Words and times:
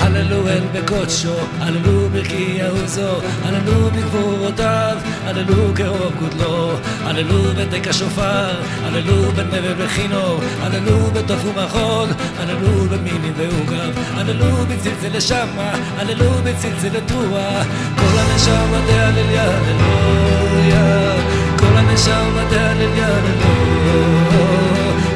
Hallelujah, 0.00 0.82
Hallelujah. 1.60 2.07
יעוזו, 2.68 3.20
הללו 3.44 3.90
בגבורותיו, 3.90 4.96
הללו 5.24 5.74
כאור 5.74 6.10
גודלו, 6.18 6.72
הללו 7.04 7.42
בתק 7.56 7.88
השופר, 7.88 8.50
הללו 8.84 9.32
בנווה 9.32 9.72
ובחינו, 9.76 10.38
הללו 10.60 11.10
בתוף 11.12 11.44
ומחול, 11.44 12.08
הללו 12.38 12.88
במיני 12.90 13.30
ועוגב, 13.36 13.92
הללו 14.14 14.66
בצלצל 14.68 15.16
לשמה, 15.16 15.72
הללו 15.98 16.30
בצלצל 16.44 16.96
לתרועה, 16.96 17.62
כל 17.96 18.18
הנשמה 18.18 18.80
דהלליה, 18.86 19.44
הללויה, 19.44 21.12
כל 21.58 21.76
הנשמה 21.76 22.44
דהלליה, 22.50 23.08
הללויה, 23.08 24.48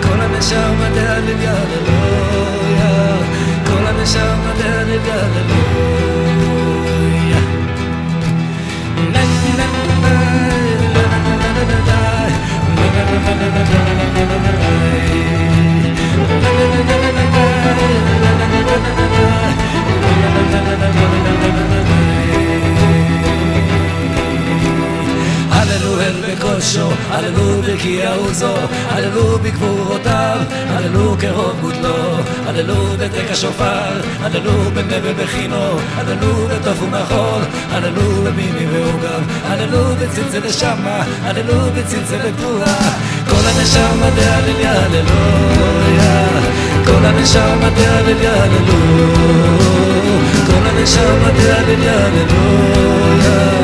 כל 0.02 0.20
הנשמה 0.20 0.88
דהלליה, 0.94 1.52
הללויה, 1.52 3.16
כל 3.66 3.86
הנשמה 3.86 4.52
דהלליה, 4.58 5.14
הללויה. 5.14 5.61
בקושו, 26.62 26.88
הללו 27.10 27.62
בקי 27.62 28.06
עוזו, 28.06 28.54
הללו 28.88 29.38
בגבורותיו, 29.38 30.38
הללו 30.68 31.16
כרוב 31.20 31.60
גודלו, 31.60 32.16
הללו 32.46 32.74
בתק 32.98 33.30
השופר, 33.30 34.00
הללו 34.22 34.52
בנבל 34.74 35.00
ובחינו, 35.02 35.78
הללו 35.96 36.48
בתוף 36.48 36.82
ומחול, 36.82 37.42
הללו 37.70 38.22
במיני 38.24 38.66
ועוגב, 38.72 39.22
הללו 39.44 39.84
בצלצל 40.00 40.46
לשמה, 40.48 41.04
הללו 41.22 41.70
בצלצל 41.76 42.28
לתרועה, 42.28 42.92
כל 43.28 43.46
הנשמה 43.48 44.10
דהלליה, 44.16 44.72
הללויה, 44.72 46.26
כל 46.84 47.04
הנשמה 47.04 47.70
דהלליה, 47.76 48.42
הללויה, 48.42 49.58
כל 50.46 50.68
הנשמה 50.68 51.30
דהלליה, 51.36 52.06
הללויה 52.06 53.61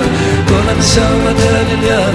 כל 0.94 1.00
הנשמה 1.00 1.33
דהלליה, 1.33 2.11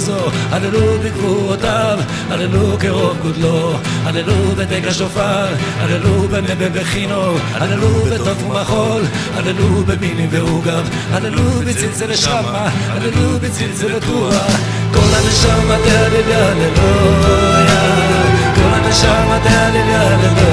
עוזו, 0.00 0.30
הללו 0.50 0.98
בגבורותיו, 1.04 1.98
הללו 2.30 2.76
כרוב 2.80 3.16
גודלו, 3.22 3.72
הללו 4.04 4.34
בתק 4.56 4.86
השופר, 4.86 5.46
הללו 5.78 6.28
בחינו, 6.74 7.38
הללו 7.54 7.88
בתוף 8.12 8.42
ומחול, 8.42 9.02
הללו 9.36 9.84
במיני 9.86 10.26
ועוגב, 10.30 10.88
הללו 11.12 11.50
בצלצל 11.66 12.14
שמה, 12.16 12.68
הללו 12.88 13.38
בצלצל 13.40 13.98
תרועה, 13.98 14.46
כל 14.94 15.14
הנשמה 15.14 15.76
תהלליה, 15.84 16.48
הללויה, 16.48 17.80
כל 18.54 18.74
הנשמה 18.74 19.38
תהלליה, 19.42 20.02
הללויה, 20.02 20.49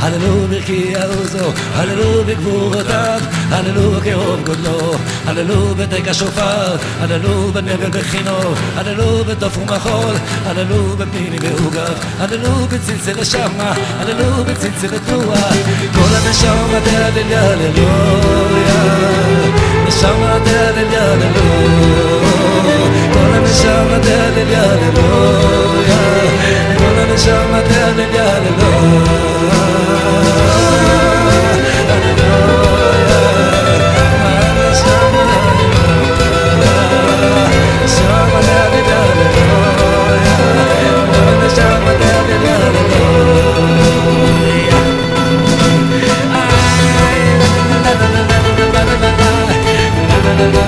הללו 0.00 0.46
ברכי 0.50 0.92
עוזו, 0.94 1.52
הללו 1.74 2.24
בגבורותיו, 2.24 3.20
הללו 3.50 4.00
כרוב 4.04 4.40
גודלו, 4.46 4.94
הללו 5.26 5.74
בתק 5.74 6.08
השופר, 6.08 6.76
הללו 7.00 7.52
בנבל 7.52 7.90
בחינו, 7.90 8.38
הללו 8.76 9.24
בתוף 9.24 9.58
ומחול, 9.58 10.14
הללו 10.46 10.96
בפניני 10.96 11.38
ועוגב, 11.40 11.94
הללו 12.18 12.66
בצלצל 12.66 13.20
לשמה, 13.20 13.72
הללו 13.98 14.44
בצלצל 14.44 14.94
לתרועה, 14.94 15.50
כל 15.94 16.14
הנשמה 16.14 16.78
דהלליה, 16.84 17.42
הללויה, 17.52 18.74
נשמה 19.86 20.38
דהלליה, 20.44 21.12
הללויה, 21.12 22.34
כל 23.12 23.34
הנשמה 23.34 23.98
דהלליה, 24.02 24.62
הללויה, 24.62 25.03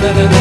da 0.07 0.23
da 0.23 0.39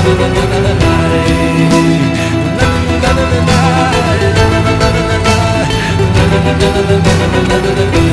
da 7.65 7.91
da 7.91 8.06